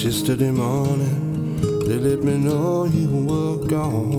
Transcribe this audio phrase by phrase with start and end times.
[0.00, 4.16] Yesterday morning, they let me know you were gone.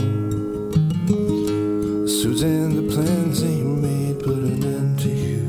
[2.06, 5.46] Suzanne, the plans they made put an end to you.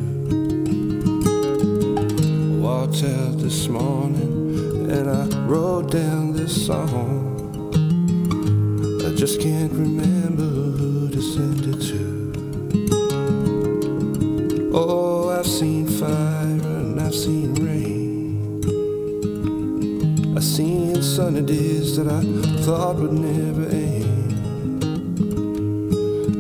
[2.48, 7.34] I walked out this morning and I wrote down this song.
[9.04, 12.06] I just can't remember who to send it to.
[14.72, 17.99] Oh, I've seen fire and I've seen rain.
[20.40, 22.22] I've seen sunny days that I
[22.62, 24.32] thought would never end.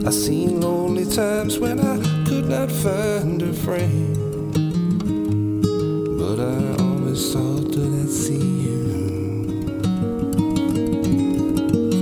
[0.06, 4.16] I've seen lonely times when I could not find a friend.
[6.18, 8.80] But I always thought that I'd see you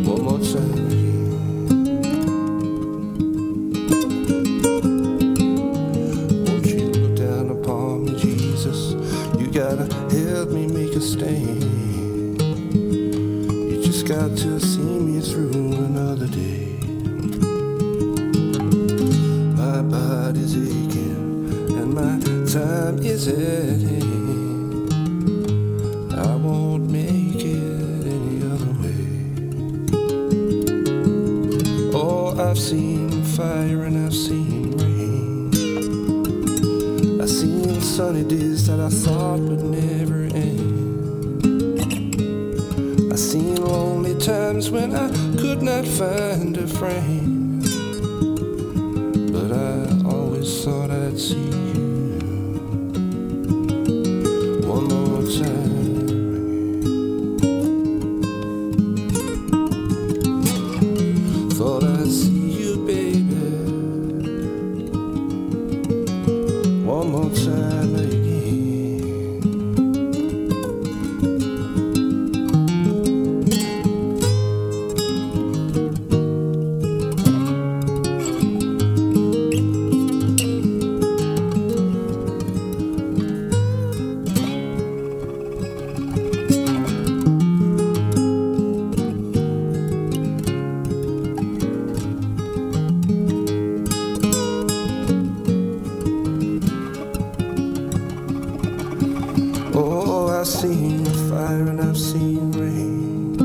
[0.07, 0.87] one more time.
[6.47, 8.95] Won't you look down upon me, Jesus?
[9.37, 9.89] You gotta
[11.09, 11.63] stand.
[12.43, 16.77] You just got to see me through another day.
[19.57, 21.49] My body's aching
[21.81, 22.19] and my
[22.53, 24.93] time is at hand.
[26.13, 29.09] I won't make it any other way.
[31.95, 35.51] Oh, I've seen fire and I've seen rain.
[37.19, 40.68] I've seen sunny days that I thought would never end.
[43.19, 45.09] Seen lonely times when I
[45.39, 47.61] could not find a friend.
[49.33, 52.21] But I always thought I'd see you
[54.65, 55.99] one more time.
[61.51, 61.88] Thought
[100.49, 103.37] seen fire and I've seen rain.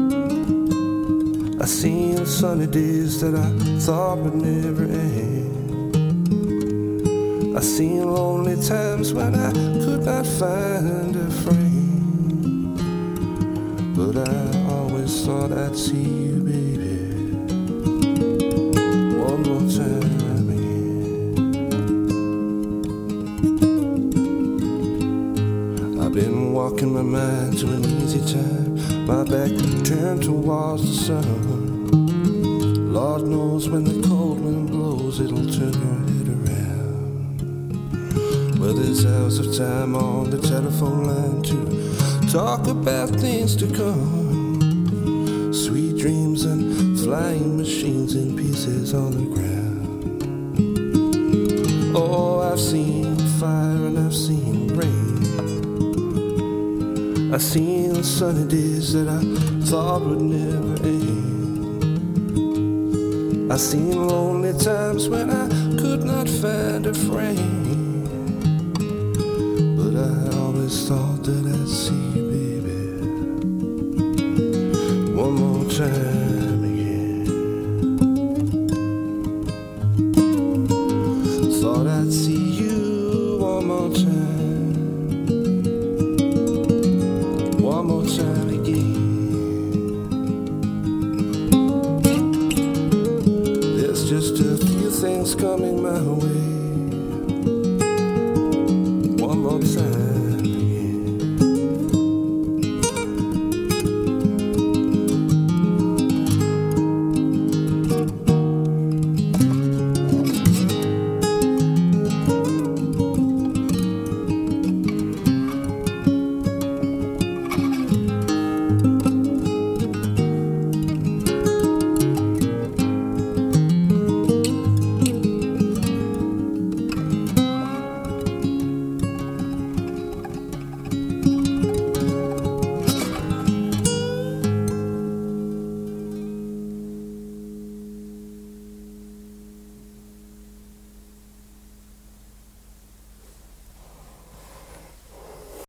[1.62, 3.50] I've seen sunny days that I
[3.80, 5.98] thought would never end.
[7.58, 12.78] I've seen lonely times when I could not find a friend.
[13.98, 14.32] But I
[14.72, 16.96] always thought I'd see you, baby,
[19.20, 20.03] one more time
[26.84, 28.76] walking my mind to an easy time.
[29.06, 29.52] My back
[29.86, 32.92] turned towards the sun.
[32.94, 37.40] Lord knows when the cold wind blows, it'll turn your head around.
[38.60, 45.54] Well, there's hours of time on the telephone line to talk about things to come.
[45.54, 49.63] Sweet dreams and flying machines in pieces on the ground.
[57.34, 59.20] I've seen sunny days that I
[59.66, 61.82] thought would never end.
[63.52, 67.66] I've seen lonely times when I could not find a friend.
[69.78, 72.23] But I always thought that I'd see you,
[95.04, 96.54] things coming my way.
[99.22, 99.93] One more time.